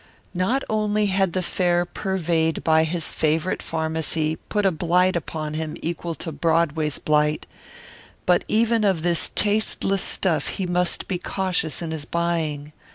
Not 0.33 0.63
only 0.67 1.05
had 1.05 1.33
the 1.33 1.43
fare 1.43 1.85
purveyed 1.85 2.63
by 2.63 2.85
his 2.85 3.13
favourite 3.13 3.61
pharmacy 3.61 4.35
put 4.49 4.65
a 4.65 4.71
blight 4.71 5.15
upon 5.15 5.53
him 5.53 5.75
equal 5.79 6.15
to 6.15 6.31
Broadway's 6.31 6.97
blight, 6.97 7.45
but 8.25 8.43
even 8.47 8.83
of 8.83 9.03
this 9.03 9.29
tasteless 9.35 10.01
stuff 10.01 10.47
he 10.47 10.65
must 10.65 11.07
be 11.07 11.19
cautious 11.19 11.83
in 11.83 11.91
his 11.91 12.05
buying. 12.05 12.73